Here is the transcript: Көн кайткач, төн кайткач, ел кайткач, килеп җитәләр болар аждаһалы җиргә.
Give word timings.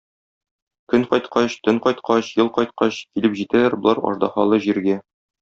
Көн 0.93 1.03
кайткач, 1.11 1.57
төн 1.67 1.81
кайткач, 1.87 2.31
ел 2.39 2.49
кайткач, 2.57 3.03
килеп 3.13 3.37
җитәләр 3.43 3.79
болар 3.85 4.03
аждаһалы 4.15 4.61
җиргә. 4.67 4.99